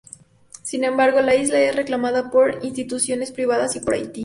[0.63, 4.19] Sin embargo, la isla es reclamada por instituciones privadas y por Haití.